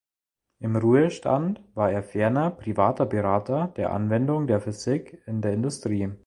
Im 0.57 0.77
Ruhestand 0.77 1.61
war 1.75 1.91
er 1.91 2.01
ferner 2.01 2.49
privater 2.49 3.05
Berater 3.05 3.67
der 3.77 3.91
Anwendung 3.93 4.47
der 4.47 4.59
Physik 4.59 5.21
in 5.27 5.43
der 5.43 5.53
Industrie. 5.53 6.11